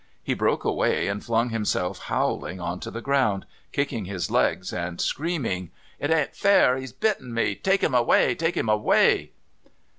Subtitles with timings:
[0.23, 4.99] He broke away and flung himself howling on to the ground, kicking his legs and
[4.99, 6.75] screaming: "It isn't fair!
[6.77, 7.53] He's bitten me!
[7.53, 8.33] Take him away!
[8.33, 9.29] Take him away!"